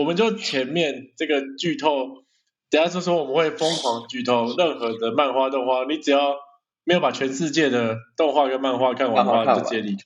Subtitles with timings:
[0.00, 2.24] 我们就前面这个剧透，
[2.70, 6.36] 等下就说我们会疯狂剧透任何的漫画动画，你只要
[6.84, 10.00] 没有把全世界的动画跟漫画看完的话，就直接离开。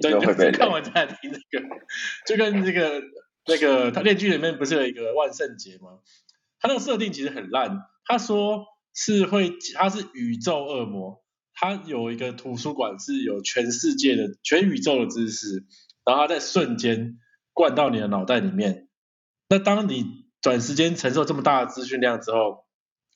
[0.00, 1.66] 对，就看完再听这个，
[2.28, 3.02] 就跟这个
[3.46, 5.98] 那个他电剧里面不是有一个万圣节吗？
[6.60, 11.24] 他那个设定其实很烂，他说是会他是宇宙恶魔，
[11.54, 15.64] 他有一个图书馆是有全世界的全宇宙的知识，
[16.04, 17.18] 然后他在瞬间
[17.52, 18.81] 灌到你的脑袋里面。
[19.52, 22.64] 那当你短时间承受这么大的资讯量之后，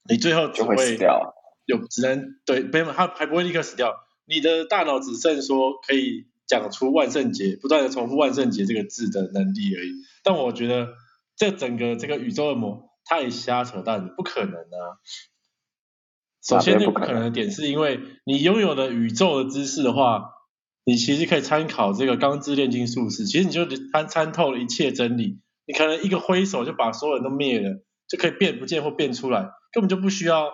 [0.07, 3.95] 你最后只会死掉，有只能对，没有他还不会立刻死掉，
[4.27, 6.27] 你的大脑只剩说可以。
[6.49, 9.91] 讲出万圣节，不断的重复万圣节这个字的能力而已。
[10.23, 10.91] 但我觉得
[11.37, 15.03] 这整个这个宇宙恶魔太瞎扯淡了，不可能啊！
[16.41, 20.35] 首先，这不可能的点是因为你拥有的宇宙的知识的话，
[20.85, 25.41] 你其实可以参考这个钢之炼金术士，其实你就参参透了一切真理。
[25.67, 30.51] 你可能一个挥手就把所有人都灭了，就可以变不见或变出来，根本就不需要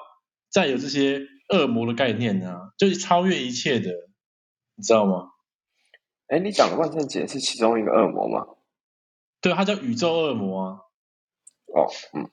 [0.50, 3.90] 再有这些恶魔的概念啊，就是超越一切的，
[4.74, 5.28] 你知道吗？
[6.28, 8.46] 哎，你讲的万圣节是其中一个恶魔吗？
[9.42, 10.78] 对，他叫宇宙恶魔啊。
[11.74, 12.30] 哦，嗯。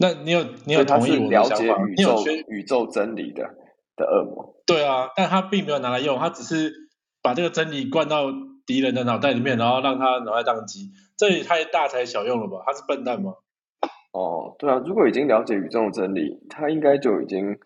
[0.00, 3.42] 那你有你有同意我了解宇宙宇宙真理的
[3.96, 4.62] 的恶魔？
[4.64, 6.72] 对啊，但他并没有拿来用，他只是
[7.20, 8.26] 把这个真理灌到
[8.68, 10.92] 敌人的脑袋里面，然后让他脑袋宕机。
[11.16, 12.62] 这也太大材小用了吧？
[12.64, 13.32] 他是笨蛋吗？
[14.12, 17.58] 哦，对啊，如果已经了解宇宙真理，他应该就已经。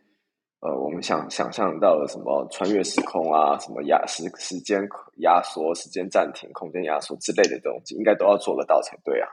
[0.65, 4.81] 呃，我们想想象到了什么穿越时空啊，什么压时时间
[5.17, 9.27] 压缩、时间暂停、空间压缩之类的东西，应该都要做得到才对啊。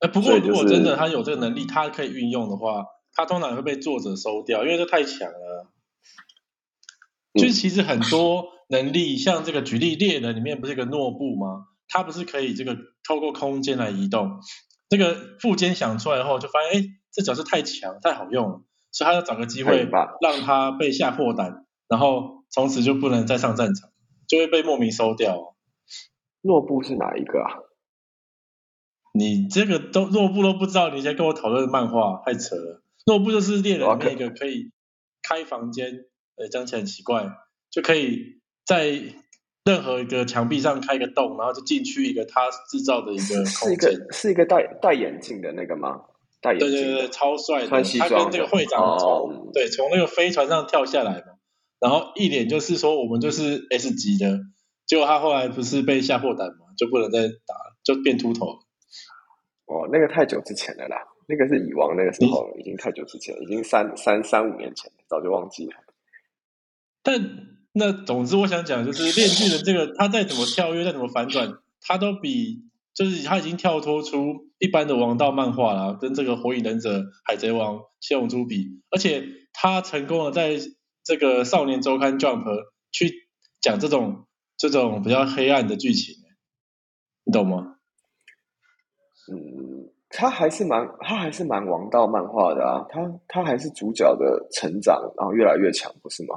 [0.00, 5.70] 哎，不过如果真的他有这个能力，他可以运用的话，他通常会被作者收掉，因为这太强了。
[7.34, 11.66] 就是其实很多能力，像这个举例猎人里面不是一个诺布吗？
[11.88, 12.76] 他不是可以这个
[13.06, 14.40] 透过空间来移动？
[14.88, 18.62] 这个副监想出来后，就发现哎，这角色太强，太好用了。
[18.90, 19.88] 所以他要找个机会
[20.20, 23.90] 让他被吓破胆，然后从此就不能再上战场，
[24.28, 25.56] 就会被莫名收掉。
[26.42, 27.58] 诺布是哪一个啊？
[29.12, 32.82] 你这个都诺布都不知道，你在跟我讨论漫画，太扯了。
[33.06, 34.70] 诺布就是猎人那个可以
[35.22, 37.30] 开房间，呃，讲起来很奇怪，
[37.70, 39.02] 就可以在
[39.64, 46.02] 任何一个墙壁上开个洞，然后就进去一个他制造的一个空间，是一个戴戴眼镜的那个吗？
[46.40, 47.68] 戴眼镜对对对，超帅的！
[47.68, 51.34] 他跟这个会长从对从那个飞船上跳下来嘛，
[51.80, 54.40] 然后一脸就是说我们就是 S 级的，
[54.86, 58.60] 结果他后来不是被吓破胆嘛，就不能再打，就变秃头。
[59.66, 65.72] 哦，那个太久之前的啦，那个是蚁王那个时候，已经太久之前，已经三三三五年前，早就忘记了。
[67.02, 67.18] 但
[67.74, 72.64] 那总之我想讲就是，炼巨人这个他再怎么跳跃，再怎么反转，他都比。
[72.94, 80.56] 就是他已经跳脱出一般的王道漫画了，跟这个火影忍者、海贼王、七龙珠比，而且他成功的在
[81.02, 82.44] 这个少年周刊 Jump
[82.92, 83.26] 去
[83.60, 86.14] 讲这种这种比较黑暗的剧情，
[87.24, 87.78] 你懂吗？
[89.28, 96.36] 嗯，他还是蛮他还是蛮王道漫画的啊，他他还是主角的成长，然后越来越强，不是吗？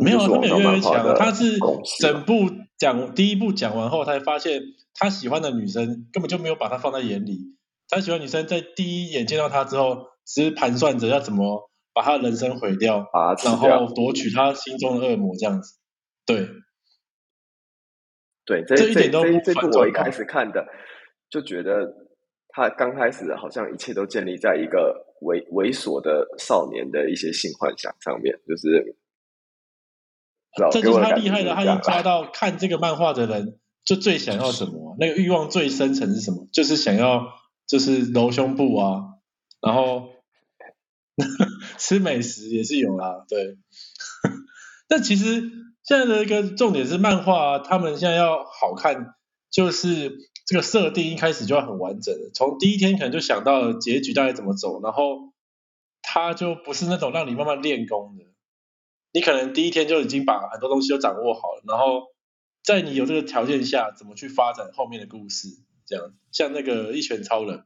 [0.00, 1.58] 没有，他没有越来越强，他是
[1.98, 4.62] 整部讲第一部讲完后，他才发现
[4.94, 7.56] 他喜欢的女生根本就没有把他放在眼里。
[7.88, 15.74] 他喜欢女生在第一眼见到他之后，只是盘算着要怎么把他的人生毁掉，啊然后夺取他心中的恶魔这样子。
[16.24, 16.46] 对，
[18.44, 20.64] 对，这一点都不这部我一开始看的
[21.28, 21.92] 就觉得
[22.50, 28.96] 他刚开始好像一切都建立在一个猥猥琐的少年的一些性幻想上面，就是。
[30.72, 36.48] 这就是他厉害的，他就抓到看这个漫画的人就最想要什么，那个欲望最深层是什么？
[36.52, 37.28] 就是想要
[37.66, 39.02] 就是揉胸部啊，
[39.60, 40.08] 然后
[41.78, 43.58] 吃美食也是有啦，对。
[44.88, 45.50] 但其实
[45.84, 49.14] 现在的一个重点是漫画，他们现在要好看，
[49.50, 55.32] 就是这个设定一开始就要很完整的，从第一天可能就想到结局大概怎么走，然后
[56.02, 58.24] 他就不是那种让你慢慢练功的。
[59.12, 62.06] 你可能第一天就已经把很多东西都掌握好了，然后
[62.62, 65.48] 在你有这个条件下，怎么去发展后面的故事？
[65.84, 67.64] 这样，像那个一拳超人，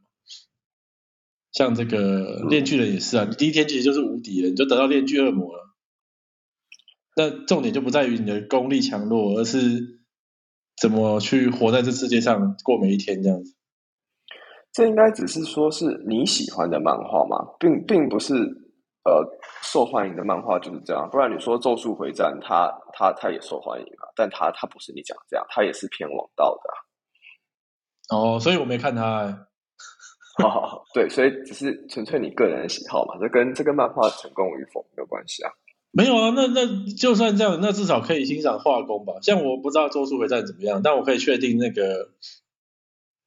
[1.53, 5.75] 像这个炼巨人也是啊，你第一天其实就是无敌了，你就得到炼巨恶魔了。
[7.17, 10.01] 那重点就不在于你的功力强弱，而是
[10.81, 13.55] 怎么去活在这世界上过每一天这样子。
[14.73, 18.64] 这应该只是说是你喜欢的漫画嘛，并并不是。
[19.05, 19.23] 呃，
[19.63, 28.17] 受欢迎的漫画就是这样，不然你说《咒术回战》，它它它也受欢迎啊，但它它不是你讲这样，它也是偏王道的。
[28.17, 29.47] 哦，所以我没看他。
[30.43, 35.53] 好，对，所以只是纯粹你个人的喜好嘛，这跟这个漫画成功与否没有关系啊。
[35.91, 39.13] 没有啊，那那就算这样，那至少可以欣赏画工吧。
[39.23, 42.11] 像我不知道《咒术回战》怎么样，但我可以确定那个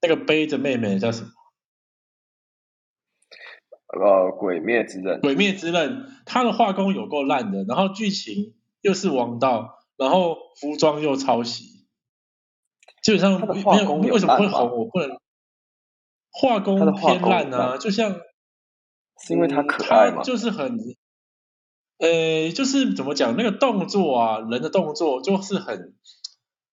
[0.02, 1.30] 那个背着妹妹叫什么？
[3.88, 5.22] 呃，鬼灭之刃。
[5.22, 11.86] 鬼灭之刃，他的画工有够烂的，然后剧情又是王道，然后服装又抄袭，
[13.02, 15.18] 基本上没有为什么会红，我不能。
[16.40, 18.12] 画工偏烂啊，就像
[19.20, 20.78] 是因为他可爱嘛，就是很，
[21.98, 25.96] 呃，就是怎么讲那个动作啊，人的动作就是很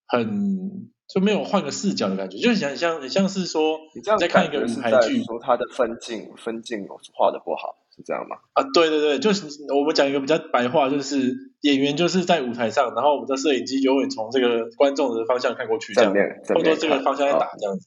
[0.07, 8.37] 很就没有换个视角的感觉，就很像很像是说你这样在看一个舞台剧，说他的分镜分镜画的不好，是这样吗？
[8.55, 16.13] 啊，对对对，就是我们讲一个比较白话，就是演员就是在舞台上，然后我们的摄影机就会从这个观众的方向看过去，这样，
[16.49, 17.87] 或者说这个方向在打这样子。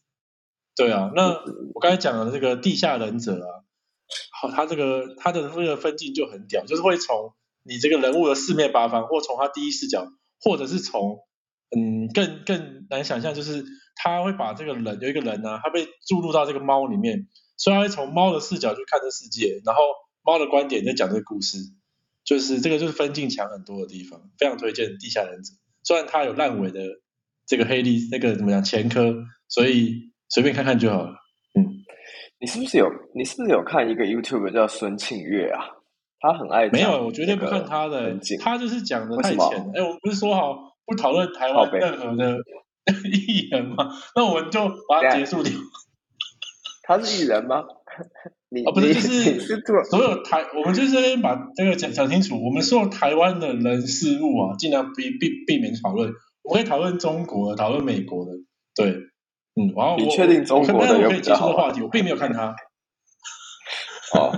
[0.76, 1.30] 对啊，那
[1.74, 3.50] 我刚才讲的这个地下忍者啊，
[4.40, 10.08] 好，他这个他的那个分镜就很屌，就是会从你这个人物的四面八方，或从他第一视角，
[10.40, 11.24] 或者是从
[11.76, 13.64] 嗯更更难想象，就是
[13.96, 17.28] 他会把这个人有一个人呢，他被注入到这个猫里面，
[17.58, 19.82] 所以他会从猫的视角去看这世界，然后
[20.24, 21.58] 猫的观点在讲这个故事，
[22.24, 25.54] 就是这个就是分镜强很多的地方，非常推荐地下忍者，
[25.84, 26.82] 虽然它有烂尾的
[27.46, 29.16] 这个黑历那个怎么讲前科，
[29.48, 30.08] 所以。
[30.30, 31.12] 随便看看就好了。
[31.58, 31.64] 嗯，
[32.42, 32.86] 你是不是有？
[33.16, 35.64] 你是不是有看一个 YouTube 叫孙庆月啊？
[36.20, 38.20] 他很爱没有，我绝对不看他的。
[38.42, 39.72] 他就是讲的太浅。
[39.74, 42.40] 哎，我不是说好不讨论台湾任何的
[43.14, 43.94] 艺人吗？
[44.16, 45.52] 那我们就把它结束掉。
[46.82, 47.66] 他是艺人吗？
[48.50, 52.42] 你啊，不是，就是所有台，我们就这边把这个讲讲清楚。
[52.42, 56.14] 我们说台湾的人事物啊，尽量避避避免讨论。
[56.44, 58.32] 我们可以讨论中国，讨论美国的，
[58.74, 58.94] 对。
[59.60, 61.82] 嗯，然后你确定中国的有比较好的话题？
[61.82, 62.56] 我并没有看他。
[64.14, 64.32] 好，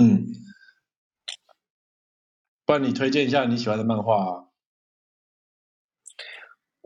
[0.00, 0.28] 嗯，
[2.64, 4.44] 不然你推荐一下你喜欢的漫画啊？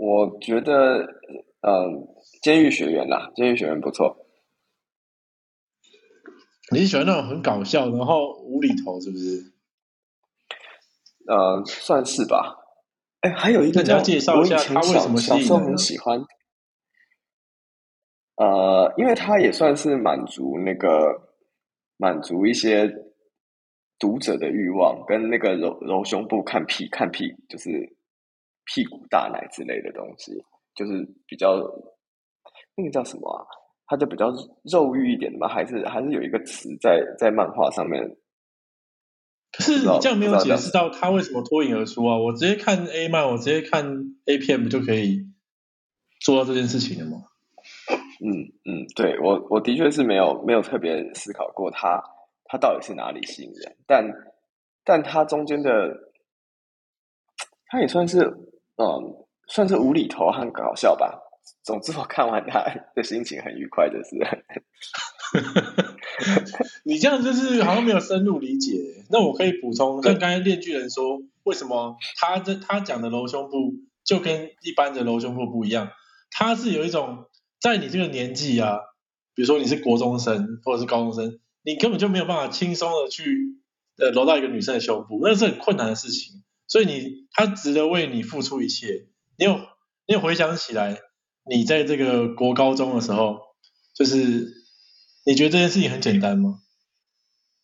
[0.00, 1.02] 我觉得，
[1.61, 2.08] 嗯，
[2.41, 4.17] 监狱学员啦，监狱学员不错。
[6.73, 9.52] 你是喜欢那种很搞笑，然后无厘头，是不是？
[11.26, 12.56] 呃，算是吧。
[13.20, 16.25] 哎，还有一个，你要介绍一下他为什么小时候很喜欢。
[18.37, 21.29] 呃，因为他也算是满足那个
[21.99, 22.91] 满足一些
[23.99, 27.69] 读者的欲望，跟那个揉揉胸部看屁看屁，就是
[28.64, 31.56] 屁股大奶之类的东西，就是比较
[32.76, 33.44] 那个叫什么啊？
[33.86, 34.30] 它就比较
[34.70, 38.16] 肉欲一点的嘛，还是还是有一个词在在漫画上面。
[39.52, 42.16] 可是你这样没有解释到他为什么脱颖而出啊？
[42.16, 45.26] 我直接看 A 漫，我直接看 A 片，不就可以
[46.20, 47.24] 做到这件事情了吗？
[48.22, 52.00] 嗯嗯，对我我的确是没有没有特别思考过他
[52.44, 54.08] 他到底是哪里吸引人，但
[54.84, 56.09] 但他中间的
[57.70, 58.19] 他也算是
[58.76, 59.14] 嗯
[59.46, 61.19] 算是无厘头和搞笑吧。
[61.62, 62.64] 总之我看完他
[62.94, 64.44] 的心情很愉快就是，
[66.84, 69.05] 你这样就是好像没有深入理解。
[69.08, 73.75] 那我可以补充，像刚才炼巨人说，为什么他这他讲的揉胸部
[74.05, 75.90] 就跟一般的揉胸部不一样？
[76.31, 77.26] 他是有一种。
[77.62, 78.78] 在你这个年纪啊，
[79.34, 83.58] 比如说你是国中生或者是高中生，你根本就没有办法轻松的去
[83.98, 86.43] 呃揉到一个女生的胸部，那是很困难的事情。
[86.70, 89.08] 所以你他值得为你付出一切。
[89.36, 89.58] 你有
[90.06, 90.98] 你有回想起来，
[91.44, 93.41] 你在这个国高中的时候，
[93.94, 94.55] 就是
[95.27, 96.60] 你觉得这件事情很简单吗？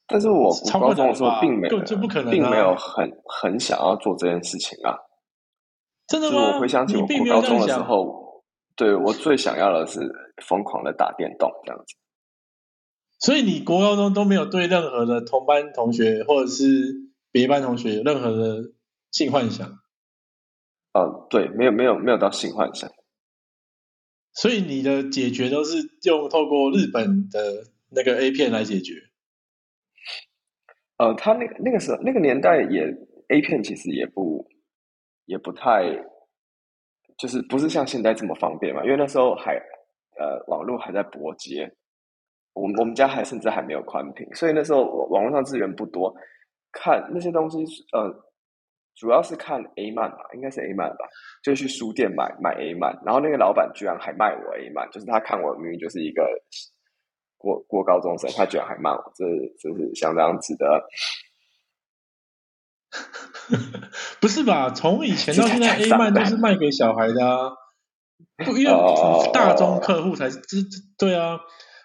[0.07, 4.99] 但是我国高中的时候并没有，就不可能，并没有很很想要做这件事情啊。
[6.07, 6.57] 真的吗？
[6.57, 8.27] 我回想起我国高中的时候。
[8.79, 10.01] 对我最想要的是
[10.47, 11.95] 疯狂的打电动这样子，
[13.19, 16.95] 所以你国高中都没有对任何的同班同学或者是
[17.33, 18.73] 别班同学有任何的
[19.17, 19.67] 性幻想？
[20.93, 22.91] 嗯，对，没有没有没有到性幻想。
[24.35, 27.41] 所以你的解决都是用透过日本的
[27.91, 28.93] 那个 A 片来解决？
[30.99, 32.83] 呃，他那个那个时候那个年代也
[33.29, 34.47] A 片其实也不
[35.25, 36.05] 也不太。
[37.19, 38.85] 就是不是像现在这么方便嘛？
[38.85, 39.55] 因为那时候还
[40.19, 41.75] 呃网络还在拨接，
[42.53, 46.15] 我们我们家还甚至还没有宽屏，所以那时候网络上资源不多，
[46.73, 48.13] 看那些东西呃
[48.97, 51.07] 主要是看 A 漫吧，应该是 A 漫吧，
[51.45, 56.27] 就去书店买买 A 漫，然后那个老板居然还卖我 A 漫，就是他看我明明就是一个
[57.37, 59.25] 过过高中生，他居然还卖我，这
[59.61, 60.87] 这是相当值得。
[64.21, 64.71] 不是吧？
[64.71, 67.53] 从以前到现在， A 漫都是卖给小孩的啊。
[68.45, 68.73] 不，因为
[69.33, 70.41] 大众客户才是，
[70.97, 71.39] 对啊，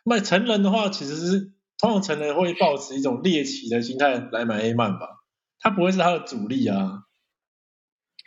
[0.06, 5.21] 卖成人的话，其实是通常成人会抱持一种猎奇的心态来买 A 漫吧，
[5.62, 7.04] 它不会是他的主力啊，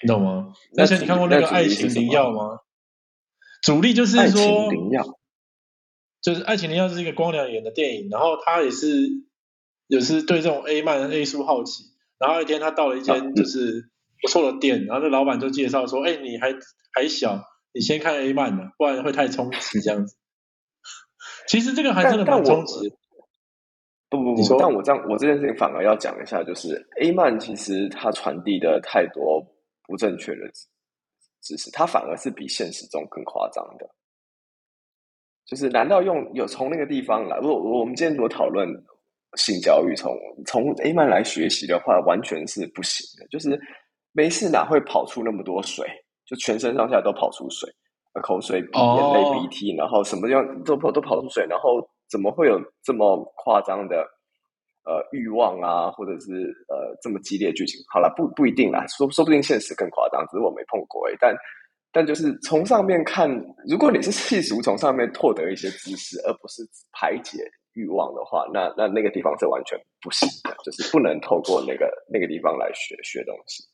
[0.02, 0.54] 你懂吗？
[0.78, 2.60] 而且你看过那个《爱情灵药》吗？
[3.62, 4.70] 主力就是说，
[6.22, 9.08] 就是《爱情灵药》是一个光良演的电影，然后他也是
[9.86, 11.84] 也是对这种 A 漫 A 书好奇，
[12.18, 13.90] 然后一天他到了一间就是
[14.22, 16.54] 不错的店，然后那老板就介绍说：“哎，你还
[16.94, 17.42] 还小。”
[17.76, 20.16] 你先看 A 漫的，不然会太冲击这样子。
[21.48, 22.94] 其实这个还真的蛮冲击。
[24.16, 29.44] 不不不，但我这样，我这件事情反而要讲一下，就是 A 曼其实它传递的太多
[29.86, 30.40] 不正确的
[31.42, 33.88] 知识，它反而是比现实中更夸张的。
[35.46, 37.36] 就是难道用有从那个地方来？
[37.38, 38.66] 如果我们今天如果讨论
[39.36, 40.10] 性教育，从
[40.46, 43.26] 从 A 曼来学习的话，完全是不行的。
[43.28, 43.60] 就是
[44.12, 45.86] 没事哪会跑出那么多水？
[46.26, 47.68] 就全身上下都跑出水，
[48.22, 54.06] 口水、眼泪、鼻涕，然后什么地方都跑都跑出水，然后怎么会有这么夸张的
[54.84, 56.30] 呃欲望啊，或者是
[56.68, 57.80] 呃这么激烈剧情？
[57.92, 61.16] 好了，不不一定啦，说说不定现实更夸张，只是我没碰过诶。
[61.18, 61.34] 但
[61.90, 63.28] 但就是从上面看，
[63.68, 67.38] 如果你是细数从上面获得一些知识，而不是排解
[67.72, 73.64] 欲望的话，那那那个地方是完全不行的，就是不能透过那个那个地方来学学东西。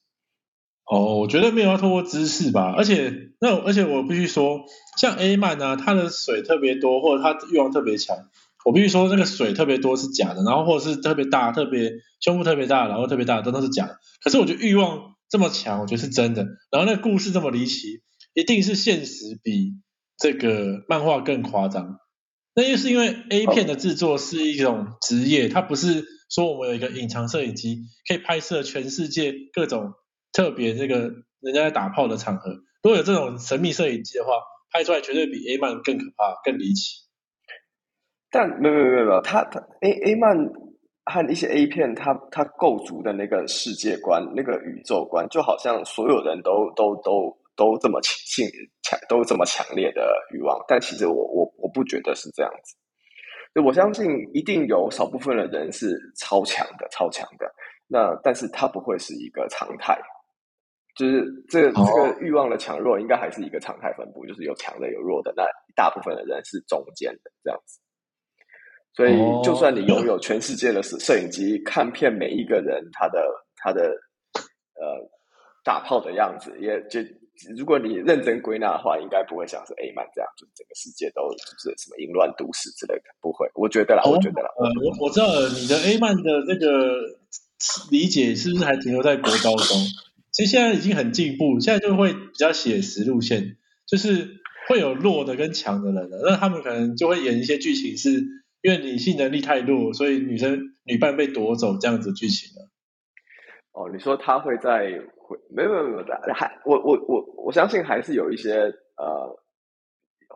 [0.91, 4.65] 哦，我觉得没有要透过知识吧，而且那而且我必须说，
[4.99, 8.17] 像 A 曼呢，它的水特别多，或者它欲望特别强，
[8.65, 13.99] 我必须说那个水特别多是假的，然后或者是特别大，特别胸部特别大，然后特别大，都都是假的。
[14.21, 16.43] 可是我觉得欲望这么强，我觉得是真的。
[16.73, 18.01] 然后那个故事这么离奇，
[18.35, 19.75] 一定是现实比
[20.19, 21.99] 这个漫画更夸张。
[22.57, 29.93] 那又是因为 A 片的制作是一种职业，它不是说我们有一个隐藏摄影机可以拍摄全世界各种。
[30.33, 30.99] 特别这个
[31.41, 32.51] 人家在打炮的场合，
[32.83, 34.33] 如果有这种神秘摄影机的话，
[34.73, 36.99] 拍出来绝对比 A 漫更可怕、更离奇。
[38.31, 40.37] 但没有没有没有没，他他 A A 漫
[41.07, 48.47] 和一些 A 片，它它构筑的那个世界观、那个宇宙观，就好像所有人都都都都这么强、
[48.83, 50.57] 强都这么强烈的欲望。
[50.69, 52.77] 但其实我我我不觉得是这样子。
[53.65, 57.53] 我相信一定有少部分的人是超强的、超强的。
[57.89, 60.01] 那但是它不会是一个常态。
[60.97, 65.45] 就是这这个欲望的强弱，应该还是一个常态分布，就是有强的有弱的，那
[65.75, 67.81] 大部分的人是中间的这样子。
[68.93, 73.25] 所以，就算你拥有全世界的摄摄影机，看遍每一个人他的
[73.57, 73.83] 他的
[74.75, 75.09] 呃
[75.65, 77.01] 打炮的样子，也就
[77.57, 83.49] 如果你认真归纳的话，应该不会像是 A 曼这样，就是整个世界都是什么淫乱都市之类的，不会。
[83.55, 84.51] 我觉得啦，我觉得啦。
[84.59, 86.93] 呃，我我知道你的 A 曼的那个
[87.93, 89.79] 理解是不是还停留在国高中？
[90.41, 96.19] 其实现在已经很进步，现在就会比较写实路线，就是会有弱的跟强的人了。
[96.25, 98.09] 那他们可能就会演一些剧情，是
[98.63, 102.71] 因为女性能力太弱，所以女生女伴被夺走这样子剧情了。
[103.73, 108.55] 哦，你说他会在会没有没有没有的，还我我我我相信还是有一些
[108.97, 109.39] 呃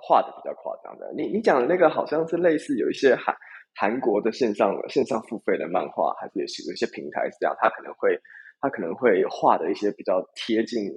[0.06, 1.14] 画的比较夸张的。
[1.16, 3.34] 你你讲的那个好像是类似有一些韩
[3.74, 8.20] 韩国的线上线上付费的漫画，还是有有些平台是这样，他可能会。
[8.64, 10.90] 他可能会画的一些比较贴近，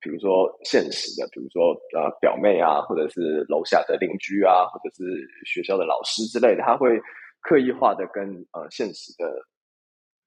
[0.00, 5.04] 比如说现实的，比如说呃表妹啊，或者是楼下的邻居啊，或者是
[5.44, 6.98] 学校的老师之类的，他会
[7.42, 9.30] 刻意画的跟呃现实的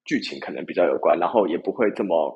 [0.06, 2.32] 剧情可能比较有关，然后也不会这么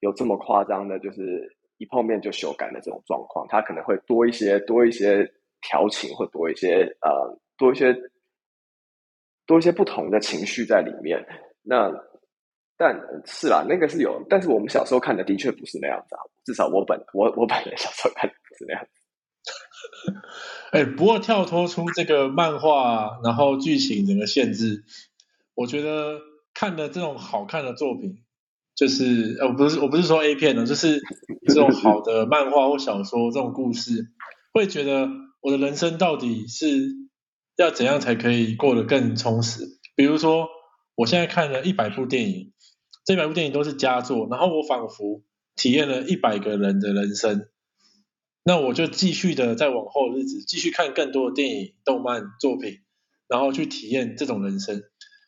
[0.00, 5.24] 有这么夸张的，就是一碰面就修改的这种状况，他可能会多一些多一些
[5.60, 7.96] 调情，或多一些呃多一些
[9.46, 11.24] 多一些不同的情绪在里面，
[11.62, 12.09] 那。
[12.82, 16.20] 但是啦，那个是有，但是我们小时候看的的确不是那样子啊。
[16.46, 18.90] 至少我本我我本人小时候看的不是那样子。
[20.72, 24.84] 哎，不过跳脱出这个漫画，然后剧情整个限制，
[25.54, 26.20] 我觉得
[26.54, 28.22] 看的这种好看的作品，
[28.74, 31.02] 就是呃，不是我不是说 A 片呢，就是
[31.48, 34.06] 这种好的漫画或小说这种故事，
[34.54, 35.06] 会觉得
[35.42, 36.88] 我的人生到底是
[37.56, 39.66] 要怎样才可以过得更充实？
[39.94, 40.48] 比如说，
[40.94, 42.54] 我现在看了一百部电影。
[43.04, 45.22] 这百部电影都是佳作，然后我仿佛
[45.56, 47.48] 体验了一百个人的人生，
[48.44, 52.80] 那我就继续的在往后日子继续看更多的电影、动漫作品，
[53.26, 54.82] 然后去体验这种人生。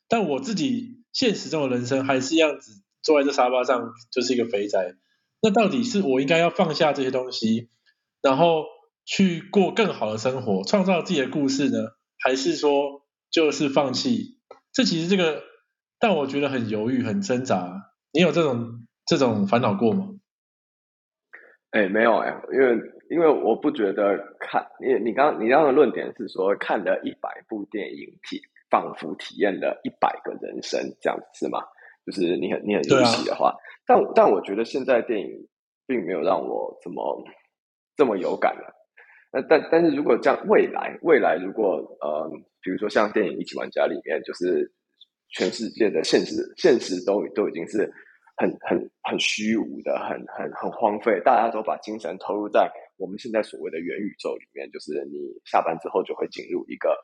[0.06, 4.94] 但我自己现实中的人生还是样子，坐在这沙发上就是一个肥宅。
[5.40, 7.70] 那到底是我应该要放下这些东西，
[8.20, 8.64] 然后
[9.04, 11.78] 去过更好的生活，创造自己的故事呢，
[12.18, 14.38] 还是说就是放弃？
[14.72, 15.51] 这其实这个。
[16.02, 17.92] 但我觉得很犹豫，很挣扎。
[18.12, 20.08] 你有这种这种烦恼过吗？
[21.70, 22.76] 哎，没有哎，因为
[23.08, 31.60] 因为我不觉得看你你刚你刚刚的论点是说看了一百部电影体仿佛体验了一百个人生这样子是吗？
[32.04, 33.54] 就是你很你很入戏的话，
[33.86, 35.48] 但但我觉得现在电影
[35.86, 37.24] 并没有让我这么
[37.96, 38.74] 这么有感了。
[39.32, 42.28] 那但但是如果这样未来未来如果呃
[42.60, 44.72] 比如说像电影《一级玩家》里面，就是
[45.32, 47.90] 全世界的现实现实都都已经是
[48.36, 56.96] 很很很虚无的，很很很荒废，大家都把精神投入在我们现在所谓的元宇宙里面，就是你下班之后就会进入一个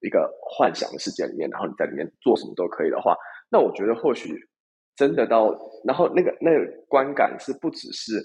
[0.00, 3.16] 一个幻想的世界里面，然后你在里面做什么都可以的话。
[3.50, 4.34] 那我觉得或许
[4.96, 8.16] 真的到，然后那个那个观感是不只是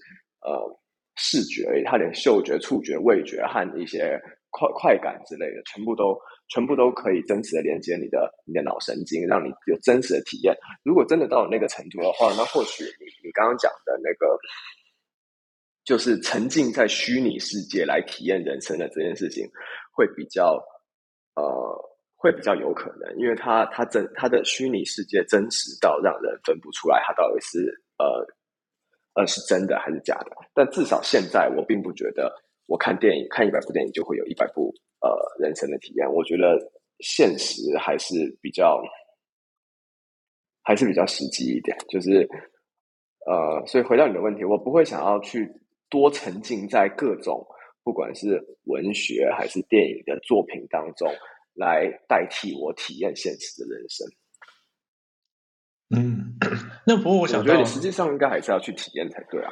[0.41, 0.79] 呃
[1.15, 4.19] 视觉而已，它连嗅觉、触觉、味觉和一些
[4.51, 6.15] 快快感之类的，全部都
[6.50, 10.55] 全部都可以真实的连接你的你的脑神经，让你有真实的体验。
[10.84, 14.38] 如果真的到了那个程度的话，那或许你你刚刚讲的那个，
[15.84, 19.50] 就是沉浸在虚拟世界来体验人生的这件事情，
[19.91, 20.62] 会比较
[21.36, 21.89] 呃。
[22.24, 28.05] 会比较有可能，因为它它真它的虚拟世界真实到让人分不出来，它到底是呃
[29.15, 30.29] 呃是真的还是假的。
[30.53, 32.31] 但至少现在，我并不觉得
[32.71, 35.09] 我看电影看一百部电影就会有一百部呃
[35.43, 36.09] 人生的体验。
[36.09, 36.57] 我觉得
[36.99, 38.81] 现实还是比较
[40.63, 41.77] 还是比较实际一点。
[41.89, 42.25] 就是
[43.27, 45.51] 呃，所以回到你的问题，我不会想要去
[45.89, 47.45] 多沉浸在各种
[47.83, 51.11] 不管是文学还是电影的作品当中。
[51.53, 54.07] 来代替我体验现实的人生。
[55.93, 56.37] 嗯，
[56.87, 59.51] 那不过我想觉得你实际上应该还是要去体验才对啊。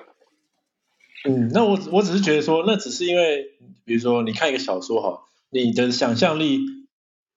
[1.27, 3.45] 嗯，那我我只是觉得说，那只是因为，
[3.85, 6.59] 比如说你看一个小说哈，你的想象力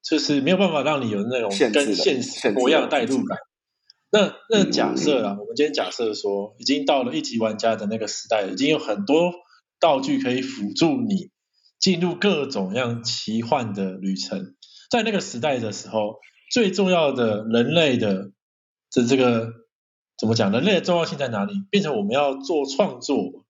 [0.03, 3.39] 就是没有办法让你有那种跟现实模样的代入感。
[4.11, 9.33] 那那假设啊，我们今天假设说，已经到了一级玩家的那个时代，已经有很多
[9.81, 11.31] 道具可以辅助你。
[11.81, 14.55] 进入各种样奇幻的旅程，
[14.89, 16.21] 在那个时代的时候，
[16.53, 18.31] 最重要的人类的
[18.93, 19.51] 的这个
[20.17, 20.53] 怎么讲？
[20.53, 21.55] 人类的重要性在哪里？
[21.71, 23.45] 变成我们要做创作，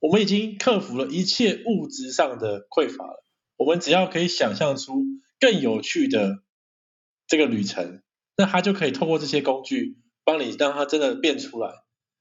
[0.00, 3.24] 我们已经克服了一切物质上的匮乏了。
[3.56, 5.04] 我们只要可以想象出
[5.40, 6.42] 更有趣的
[7.26, 8.02] 这个旅程，
[8.36, 11.72] 那他就可以透过这些工具帮你让它真的变出来。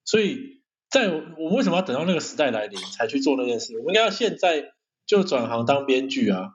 [0.06, 3.78] 所以，在我们为什么要等到那个时代来临才去做那件事？
[3.78, 4.74] 我们应该要现在。
[5.08, 6.50] 就转行当编剧啊，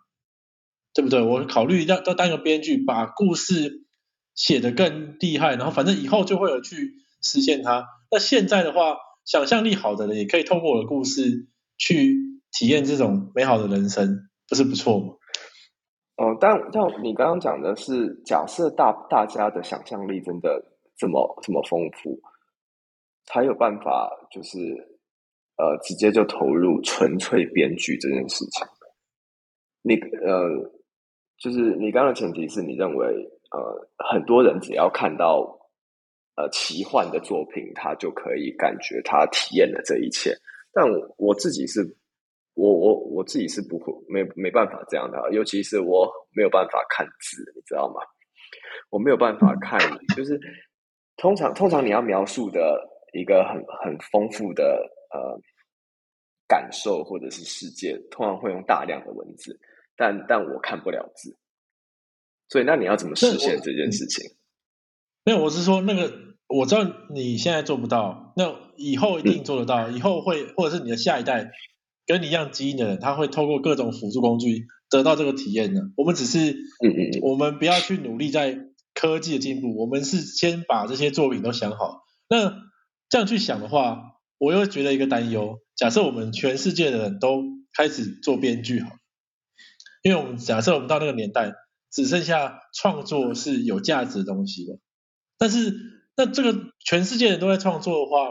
[0.93, 1.23] 对不对？
[1.23, 3.87] 我考虑要要当个编剧，把故事
[4.35, 7.87] 写得更厉害，然后反正以后就会有去实现它。
[8.11, 12.17] 那现在的话，想象力好的人也可以透过我的故事去
[12.51, 15.15] 体验这种美好的人生，不是不错吗？
[16.17, 20.65] 哦，但像你刚刚讲的是，假设大大家的想象力真的
[20.97, 22.21] 这么这么丰富，
[23.25, 24.59] 才有办法就是。
[25.59, 28.67] 呃，直接就投入纯粹编剧这件事情。
[29.83, 30.49] 你呃，
[31.39, 33.07] 就是你刚刚的前提是你认为，
[33.51, 35.62] 呃，很多人只要看到
[36.37, 40.35] 呃奇幻的作品，他就可以感觉他体验了这一切。
[40.73, 40.85] 但
[41.17, 41.81] 我自己是，
[42.55, 48.01] 我我我自己是不会没没办法这样的，尤其是我没有办法看字，你知道吗？
[48.91, 49.79] 我没有办法看，
[50.17, 50.39] 就是
[51.17, 52.79] 通常通常你要描述的
[53.13, 54.89] 一个很很丰富的。
[55.13, 55.39] 呃，
[56.49, 59.61] 感受或者是世界，通常会用大量的文字，
[59.95, 61.37] 但但我看不了字，
[62.49, 64.25] 所以那你要怎么实现这件事情？
[65.25, 66.13] 没有，我是说那个，
[66.49, 71.51] 我知道你现在做不到，那以后一定做得到，以后会或者是你的下一代
[72.07, 75.83] 跟你一样基因的人，他会透过各种辅助工具得到这个体验的。
[75.97, 78.59] 我们只是，嗯嗯，我们不要去努力在
[78.95, 82.03] 科技的进步，我们是先把这些作品都想好。
[82.29, 82.55] 那
[83.09, 84.09] 这样去想的话。
[84.45, 87.45] 我又觉得一个担忧，假设我们全世界的人都
[87.77, 88.91] 开始做编剧好，
[90.03, 91.53] 因为我们假设我们到那个年代
[91.93, 94.81] 只剩下创作是有价值的东西了，
[95.43, 95.75] 但是
[96.17, 98.31] 那这个全世界人都在创作的话，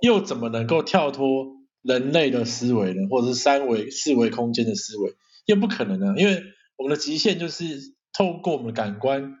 [0.00, 3.08] 又怎么能够跳脱人类的思维呢？
[3.10, 6.14] 或者是三维、四维空间的思维，又不可能呢？
[6.16, 6.44] 因为
[6.76, 7.64] 我们的极限就是
[8.12, 9.36] 透过我们的感官，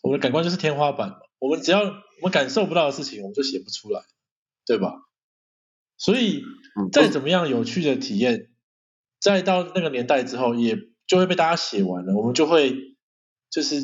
[0.00, 4.02] 我们的感官就是天花板嘛我们只要我们感受不到的事情，我们就写不出来，
[4.64, 4.94] 对吧？
[5.96, 6.44] 所以，
[6.92, 8.52] 再怎么样有趣的体验，
[9.18, 12.14] 再到那个年代之后，也就会被大家写完了。
[12.14, 12.96] 我们就会
[13.50, 13.82] 就是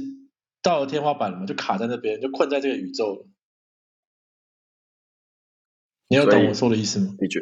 [0.63, 3.27] 到了天花板了嘛，就卡在那边，就困在这个宇宙了。
[6.09, 7.15] 你要懂我说的意思吗？
[7.21, 7.41] 你觉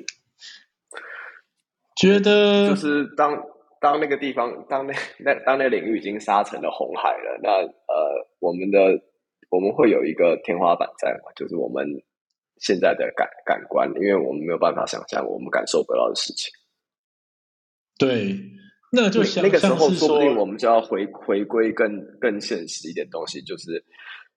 [1.96, 3.42] 觉得就是当
[3.80, 9.02] 当那个地方，当那那当那领域已经沙成了红海了，那呃，我们的
[9.50, 11.32] 我们会有一个天花板在嘛？
[11.34, 12.02] 就是我们。
[12.58, 16.50] 现在的感感官，因为我们没有办法想象我们感受不到的事情。
[17.98, 18.34] 对，
[18.90, 23.84] 那就那个时候说不定我们就要回回归更更现实一点东西，就是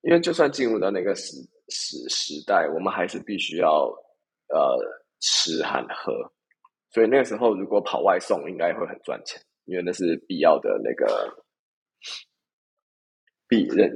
[0.02, 1.36] 因为就算进入到那个时
[1.70, 3.86] 时时代，我们还是必须要
[4.48, 4.78] 呃
[5.20, 6.14] 吃和喝，
[6.92, 11.32] 所以那个时候如果跑外送，应该会很赚钱，因为那是必要的那个
[13.48, 13.92] 必认，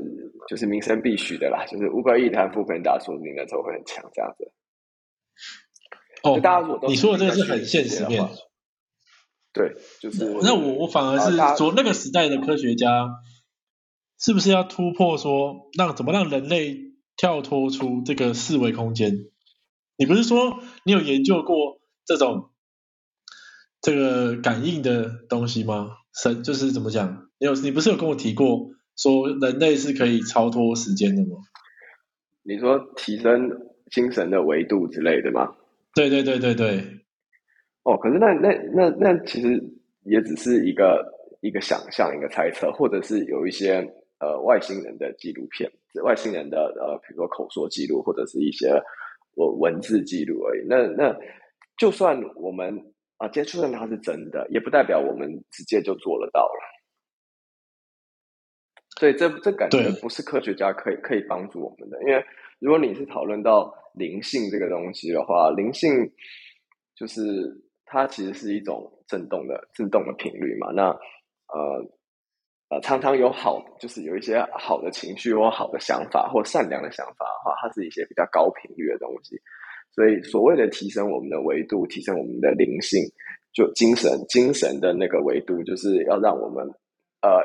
[0.48, 4.52] 就是民生必须的啦，就是五百亿台副本打出你那时候会很强这样子。
[6.24, 8.24] 哦，大家如果都你说的这个是很现实面，
[9.54, 13.10] 对，就是那我我反而是说那个时代的科学家
[14.20, 19.28] 是不是要突破说让怎么让人类跳脱出这个四维空间？
[19.96, 22.50] 你不是说你有研究过这种
[23.80, 25.98] 这个感应的东西吗？
[26.20, 27.30] 神就是怎么讲？
[27.38, 31.38] 你有你不是有跟我提过说人类是可以超脱时间的吗？
[32.42, 33.52] 你说提升
[33.92, 35.54] 精神的维度之类的吗？
[35.94, 37.03] 对对对对对，
[37.84, 39.62] 哦，可是那那那那其实
[40.04, 41.06] 也只是一个
[41.42, 43.86] 一个想象，一个猜测，或者是有一些
[44.20, 45.70] 呃外星人的纪录片，
[46.04, 48.82] 外星人的呃，比如说口说记录，或者是一些
[49.36, 50.66] 文文字记录而已。
[50.68, 51.14] 那那
[51.78, 52.74] 就算我们
[53.18, 56.60] 啊接触到它是真的，也不代表我们直接就做得到了。
[58.98, 62.24] 所以这这感觉不是科学家可以可以帮助我们的，因为
[62.60, 63.74] 如果你是讨论到。
[63.96, 65.92] 灵性这个东西的话，灵性
[66.96, 67.22] 就是
[67.94, 70.72] 它其实是一种震动的震动的频率嘛。
[70.74, 71.80] 那呃
[72.70, 79.40] 呃，常常有好，就是有一些好的情绪或好的想法或善良的想法的话，它是一些比较高频率的东西。
[79.92, 83.00] 所以所谓的提升我们的维度，提升我们的灵性，
[83.54, 86.68] 就精神精神的那个维度，就是要让我们
[87.22, 87.40] 呃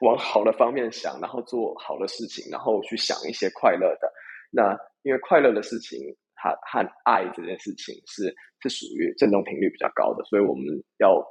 [0.00, 4.12] 往好的方面想，然后做好的事情，然后去想一些快乐的
[4.50, 4.76] 那。
[5.02, 5.98] 因为快乐的事情，
[6.42, 10.64] 它和爱这件事情是是属于振动频率比较高的，所以我们
[10.98, 11.22] 要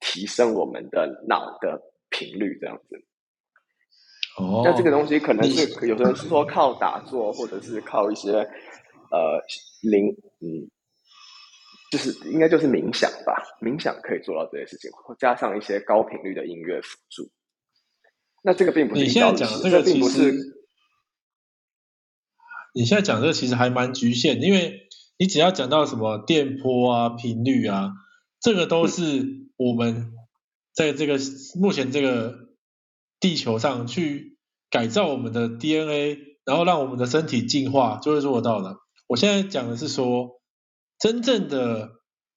[0.00, 3.02] 提升我们的脑的频率，这样子。
[4.36, 9.40] 哦，那这个东西可能是有的人是说靠打坐，或者是靠一些呃
[9.80, 10.08] 灵，
[10.40, 10.68] 嗯，
[11.90, 17.30] 就是应该就是冥想吧，冥想可以做到这些事情，加上一些高频率的音乐辅助。
[18.42, 20.61] 那这个并不是你现在讲这个并不是。
[22.72, 27.92] 你现在讲这个其实还蛮局限，因为你只要讲到什么电波啊、频率啊，
[28.40, 30.12] 这个都是我们
[30.72, 31.18] 在这个
[31.60, 32.48] 目前这个
[33.20, 34.38] 地球上去
[34.70, 38.78] 改造我们的 DNA，然后让我们的身体进化就会做得到的。
[39.06, 40.40] 我现在讲的是说，
[40.98, 41.90] 真正的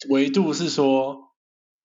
[0.09, 1.33] 维度是说，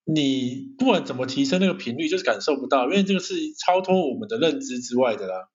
[0.04, 5.48] 你不管怎么提升那个频率，就是感受不到，因为这个是超脱我们的认知之外的啦。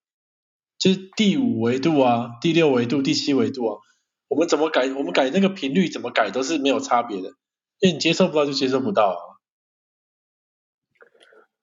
[0.78, 3.80] 就是第五维度啊，第六维度、第七维度啊，
[4.28, 4.88] 我们怎么改？
[4.94, 7.30] 我们改那个频率怎么改都是没有差别的，
[7.80, 9.22] 因为你接受不到就接受不到啊。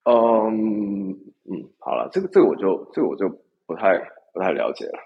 [0.05, 1.11] 嗯
[1.45, 3.29] 嗯，好了，这个这个我就这个我就
[3.67, 3.99] 不太
[4.33, 4.99] 不太了解了。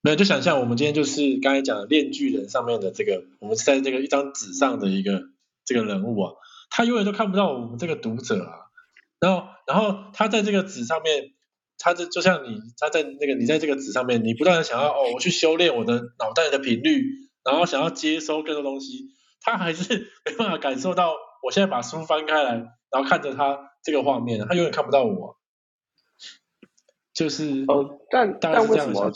[0.00, 5.24] 没有，就想象我们今天就是刚才讲的《炼巨人》上面的这个，我们是在这个一张纸上的一个
[5.64, 6.32] 这个人物啊，
[6.70, 8.70] 他永远都看不到我们这个读者啊，
[9.18, 11.34] 然后然后他在这个纸上面。
[11.82, 17.02] 他这就像你，他在那个你在这个纸上面，你不断的想要哦，我去修炼我的脑袋的频率，
[17.42, 19.08] 然后想要接收更多东西，
[19.40, 21.16] 他还是没办法感受到。
[21.42, 22.52] 我现在把书翻开来，
[22.90, 25.38] 然后看着他这个画面，他永远看不到我。
[27.14, 29.10] 就是呃，但但为什么？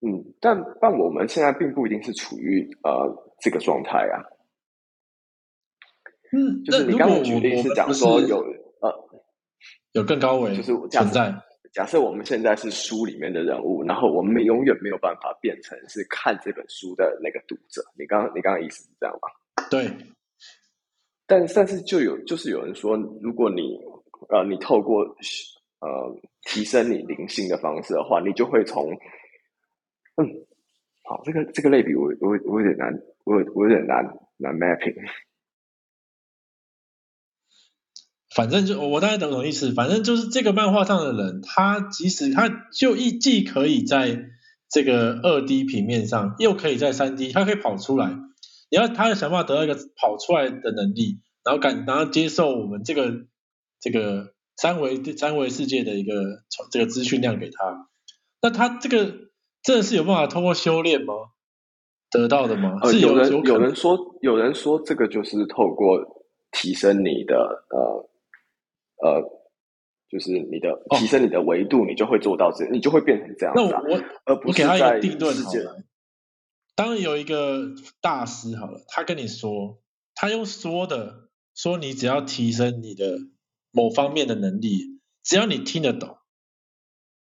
[0.00, 4.22] 嗯，但但我们现在并不一定是处于呃这个状态啊。
[6.32, 8.65] 嗯，就是你刚刚举例是讲说有呃。
[9.96, 11.34] 有更高维就是存在。
[11.72, 17.82] 假设我们现在是书里面的人物，然后我们永远没有办法变成是看这本书的那个读者。
[17.98, 19.28] 你刚你刚刚意思是这样吗？
[19.70, 19.90] 对。
[21.26, 23.78] 但但是就有就是有人说，如果你
[24.28, 25.02] 呃你透过
[25.80, 28.90] 呃提升你灵性的方式的话，你就会从
[30.16, 30.28] 嗯
[31.04, 32.92] 好这个这个类比我我我有点难
[33.24, 34.04] 我我有点难
[34.36, 34.94] 难 mapping。
[38.36, 44.26] 反正就我大概懂懂意思，反正就是这个漫画上的人，他即使他就一既可以在
[44.68, 48.10] 这个二 D 平面上，又可以在三 D，他可以跑出来。
[48.70, 53.10] 你要他要想办法得到一个跑出来的能力，然后敢然后接受我们这个
[53.80, 57.88] 这个三维三维世界的一个这个资讯量给他。
[58.42, 59.14] 那他这个
[59.62, 61.14] 真的是有办法通过修炼吗？
[62.10, 62.84] 得到的吗？
[62.84, 68.10] 是有人有人说有人说这个就是透过提升你的呃。
[69.02, 69.22] 呃，
[70.08, 73.54] 就是你的提升你的维度，你就会做到这，你就会变成这样。
[73.56, 75.82] 那我而不是他一个定论好了。
[76.74, 79.82] 当有一个大师好了，他跟你说，
[80.14, 83.18] 他用说的说你只要提升你的
[83.70, 86.18] 某方面的能力，只要你听得懂，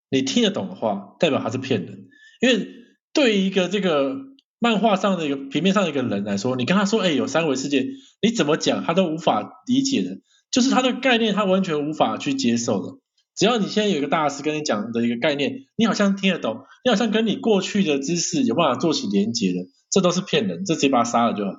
[0.10, 2.10] 你听得懂的话，代表他是骗人。
[2.41, 2.67] 因为
[3.13, 4.15] 对于一个这个
[4.60, 7.86] 漫画上的一个平面上的一个人来说，你跟他说，哎，有三维世界，
[8.22, 10.19] 你怎么讲他都无法理解的，
[10.52, 12.98] 就是他的概念他完全无法去接受的。
[13.36, 21.52] 只要你现在有一个大师跟你讲的一个概念，你好像听得懂，你好像跟你过去的知识有办法做起连接的，这都是骗人，这直接把他杀了就好。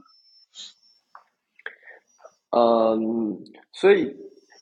[2.50, 4.14] 嗯，所以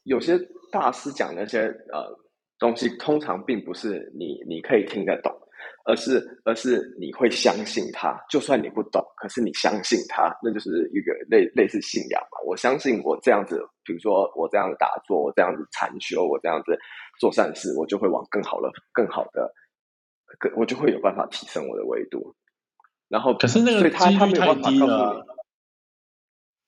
[0.05, 0.38] 有些
[0.71, 2.21] 大师讲那些呃
[2.59, 5.38] 东西，通常并不是你你可以听得懂，
[5.88, 12.38] 而是而是你会相信他，就算你不懂，可是你相信他，那就是一个类类似信仰嘛。
[12.46, 16.79] 我相信我这样子，比如说我这样子打坐，我这样子禅修，我这样子
[17.18, 19.51] 做善事，我就会往更好的、更好的，
[20.38, 22.35] 更我就会有办法提升我的维度。
[23.09, 25.27] 然后，可是那个他他没有办法低了。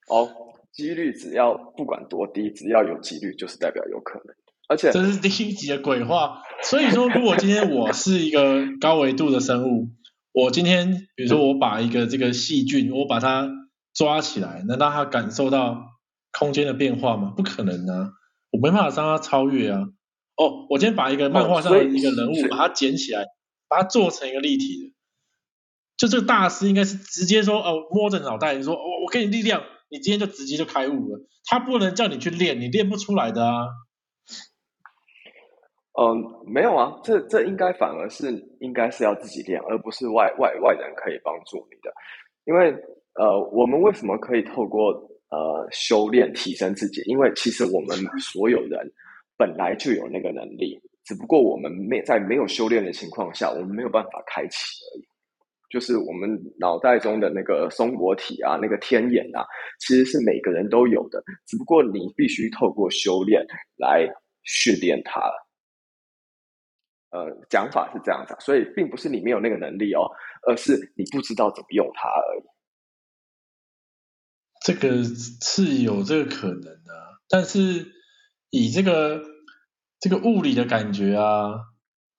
[0.09, 0.46] 哦。
[0.72, 4.35] 几率只要不管多低，只要有几率，就是代表有可能。
[4.70, 6.42] 而且这是第一集的鬼话。
[6.62, 9.88] 所以说，如果今天我是一个高维度的生物，
[10.33, 13.50] 我今天比如说我把一个这个细菌，我把它
[13.92, 15.98] 抓起来，能让它感受到
[16.30, 17.33] 空间的变化吗？
[17.37, 18.12] 不可能啊！
[18.52, 19.80] 我没办法让它超越啊。
[20.37, 23.24] 哦，我今天把一个漫画上的一个人物，把它捡起来，
[23.68, 24.94] 把它做成一个立体的，
[25.96, 29.62] 就这个大师应该是直接说哦，摸着脑袋说，我我给你力量。
[29.92, 33.66] 你今天就直接就开悟了，他不能叫你去练，你练不出来的啊。
[35.98, 41.92] 嗯，没有啊，这这应该反而是应该是要自己练，而不是外外外人可以帮助你的。
[42.44, 42.72] 因为
[43.14, 44.92] 呃，我们为什么可以透过
[45.31, 47.03] 呃修炼提升自己？
[47.07, 48.90] 因为其实我们所有人
[49.37, 54.59] 本来就有那个能力，只不过我们没在没有修炼的情况下，我们没有办法开启
[54.94, 55.05] 而已。
[55.70, 59.44] 就是我们脑袋中的那个松果体啊，那个天眼啊，
[59.81, 63.44] 其实是每个人都有的，只不过你必须透过修炼
[63.76, 64.09] 来
[64.44, 65.20] 训练它。
[67.11, 70.11] 呃，讲法是这样子，所以并不是你没有那个能力哦，
[70.49, 72.42] 而是你不知道怎么用它而已。
[74.64, 77.92] 这个是有这个可能的，但是
[78.51, 79.23] 以这个
[80.01, 81.55] 这个物理的感觉啊，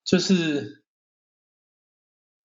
[0.04, 0.80] 就是。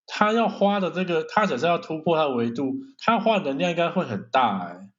[0.09, 4.89] 他要花的这个，他只是要突破他的维度，他花的能量应该会很大哎。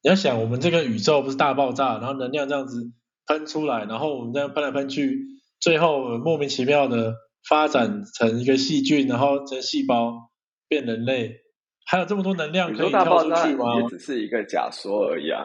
[0.00, 2.90] 你要想，我们这个宇宙不是大爆炸，然后能量这样子
[3.26, 5.26] 喷出来，然后我们这样喷来喷去，
[5.60, 7.14] 最后莫名其妙的
[7.48, 10.30] 发展成一个细菌，然后成细胞
[10.68, 11.42] 变人类，
[11.86, 13.80] 还有这么多能量可以跳出去吗？
[13.80, 15.44] 也只是一个假说而已啊。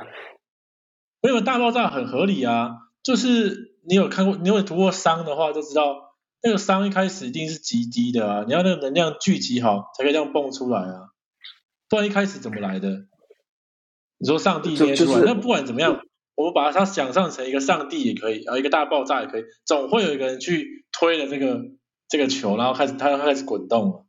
[1.22, 2.72] 没有大爆炸很合理啊，
[3.04, 6.04] 就是你有看过，你有读过商的话就知道。
[6.44, 11.10] 那个熵一开始一定是极低的啊，你要那个能量聚集好，才可以这样蹦出来啊，
[11.90, 13.08] 不然一开始怎么来的？
[14.20, 16.00] 你说上帝捏出来，那不管怎么样，
[16.36, 21.62] 我们把它想象成一个上帝也可以，然后，一个大爆炸也可以，总会有一个人去推了这个
[22.08, 24.06] 这个球，然后开始它开始滚动了。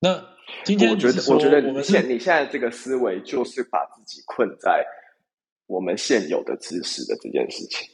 [0.00, 0.26] 那
[0.64, 4.84] 今天我觉得，我觉得我们现你现在这个思维就是把自己困在
[5.66, 7.88] 我们现有的知识的这件事情。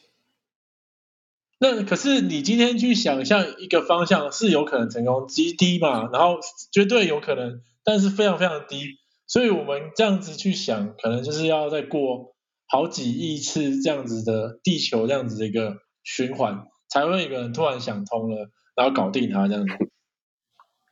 [1.59, 6.38] 那可是你今天去想象一个方向是有可能成功，极低嘛，然后
[6.73, 12.35] 绝对有可能，但是非常非常低，所以我们这样子去想，可能就是要再过
[12.70, 19.72] 好几亿次这样子的地球这样子的一个循环，才会有个人突然想通了，然后搞定它这样子。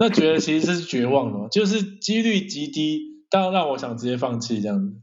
[0.00, 5.00] 那觉得其实是绝望的，就是几率极低，到让我想直接放弃这样子。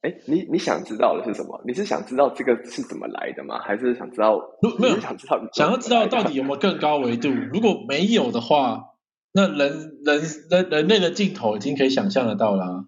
[0.00, 1.62] 哎，你你想知道的是什么？
[1.66, 3.60] 你是想知道这个是怎么来的吗？
[3.60, 4.40] 还是想知道？
[4.78, 7.28] 没有想知道，想要知道到底有没有更高维度？
[7.30, 8.84] 如果没有的话，
[9.32, 12.86] 那人人人人类的尽头已经可以想象得到了。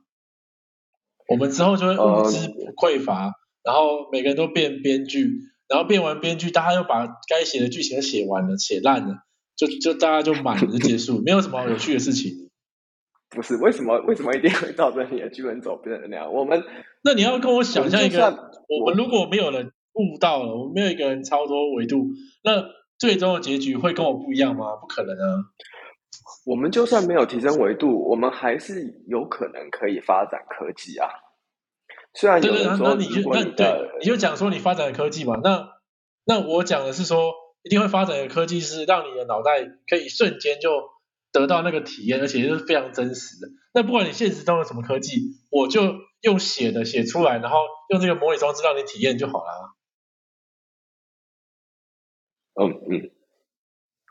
[1.28, 9.16] 我们之后就会物资匮乏，然后每个人都变编剧，然后变完编剧，大家又把该写的剧情写完了，写烂了，
[9.56, 12.50] 就就大家就满了就结束，没有什么有趣的事情。
[13.28, 13.98] 不是为什么？
[14.06, 16.32] 为什么一定会照着你的剧本走变成那样？
[16.32, 16.62] 我们
[17.02, 22.06] 那你要跟我想象一个，我们如果没有人悟到了，我们没有一个人超脱维度，
[22.44, 22.64] 那
[22.98, 24.76] 最终的结局会跟我不一样吗？
[24.80, 25.42] 不可能啊！
[26.46, 31.08] 我们就算没有提升维度，我们还是有可能可以发展科技啊。
[32.14, 35.38] 虽然有人说，那你就那对，你就讲说你发展的科技嘛。
[35.42, 35.68] 那
[36.24, 40.70] 那我讲的是说，一定会发展的科技是让你的脑袋可以瞬间就。
[41.32, 43.48] 得到那个体验，而且是非常真实的。
[43.74, 47.58] 那不管你现实中有什么科技，我就用写的写出来，然后
[47.90, 49.74] 用这个模拟装置让你体验就好了。
[52.54, 53.10] 嗯嗯，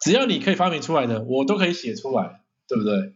[0.06, 3.16] 只要你可以发明出来的，我都可以写出来，对不对？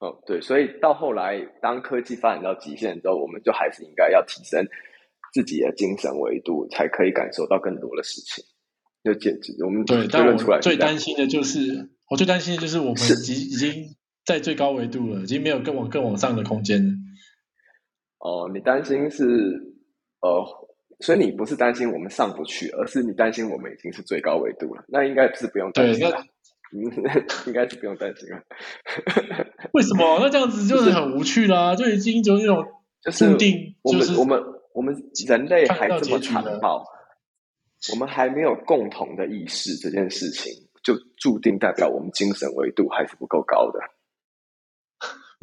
[0.00, 4.66] 哦，对，所以到后来，当科技发展到极限之后，我们就还是应该要提升
[5.32, 8.44] 自己的精神维度，才可以感受到更多的事情。
[9.04, 13.94] 就简直我们对，但我最担心的就是，我最担心的就是我们已已经
[14.26, 16.92] 在最高维度了，已经没有更往更往上的空间了。
[18.18, 19.24] 哦，你担心是
[20.20, 20.63] 呃，
[21.00, 24.84] 所以你不是担心我们上不去，而是你担心我们已经是最高维度了。
[24.88, 26.24] 那应该是不用担心了，
[27.46, 28.42] 应该是不用担心了。
[29.72, 30.18] 为什么？
[30.20, 32.64] 那这样子就是很无趣啦，就已经就那种
[33.12, 34.94] 注定，我们我们我们
[35.26, 36.84] 人类还这么残暴，
[37.92, 40.52] 我们还没有共同的意识，这件事情
[40.82, 43.80] 就注定代表我们精神维度还是不够高的。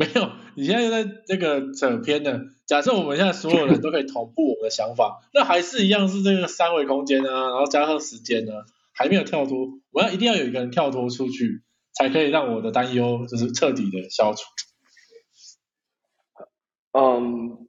[0.02, 8.54] 没有，你现在在这个整篇的假设，我们现在所有人都可以同步我们的想法，那还是一样是这个三维空间啊，然后加上时间呢，
[8.94, 9.68] 还没有跳脱。
[9.92, 11.62] 我要一定要有一个人跳脱出去，
[11.94, 14.42] 才可以让我的担忧就是彻底的消除。
[16.94, 17.68] 嗯，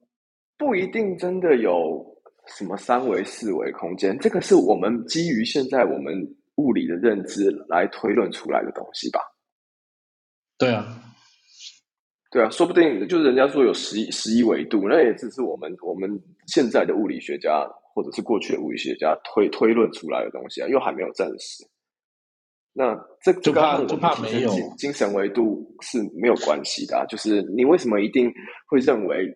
[0.57, 2.16] 不一定真的有
[2.57, 6.14] 什么三维、四维空间，这个是我们基于现在我们
[6.55, 9.21] 物理的认知来推论出来的东西吧？
[10.57, 11.02] 对啊。
[12.33, 16.11] 对啊，说不定就是人家说有十一十一维度，那也只是我们我们
[16.47, 21.62] 现在的物理学家或者是过去的物理学家推推论出来的东西啊，又还没有证实。
[22.73, 28.33] 那这就怕就怕没有精神维度是没有关系的啊，就是你为什么一定
[28.66, 29.29] 会认为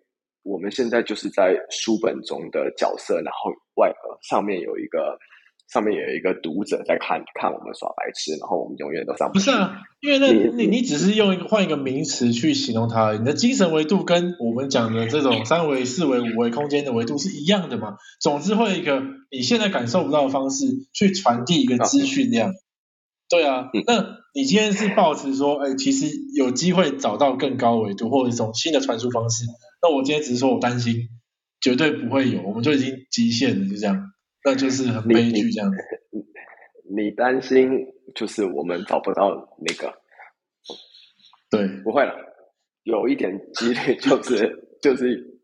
[0.42, 5.18] 我们现在就是在书本中的角色，然后外上面有一个。
[5.72, 17.96] 上面有一个读者在看看我们耍白痴，然后我们永远都上不是啊，因为那你你只是用一个换一个名词去形容它，你的精神维度跟我们讲的这种 三维、四维、五维空间的维度是一样的嘛？
[18.20, 22.52] 总之会一个你现在感受不到的方式去传递一个资讯量。
[23.28, 29.44] 对啊，那你今天是抱持说，哎，其实有机会找到更高维度或者一种新的传输方式。
[29.82, 31.08] 那我今天只是说我担心，
[31.60, 34.12] 绝对不会有，我们就已经极限了，就这样。
[34.46, 35.76] 那就是很悲剧这样子。
[36.88, 37.68] 你担心
[38.14, 40.00] 就是我们找不到那个，
[41.50, 42.14] 对，不会了，
[42.84, 45.40] 有一点几率 就是就是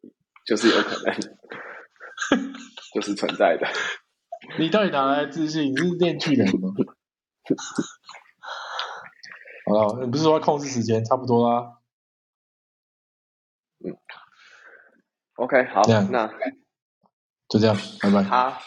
[0.47, 1.13] 就是有可能，
[2.95, 3.67] 就是存在的。
[4.61, 5.73] 你到底哪来自信？
[5.73, 6.71] 你是练巨人吗？
[9.67, 11.79] 好了，你不是说要控制时间，差不多啦。
[13.85, 13.97] 嗯
[15.35, 16.29] ，OK，好，那
[17.49, 18.23] 就这样，拜拜。
[18.23, 18.63] 好。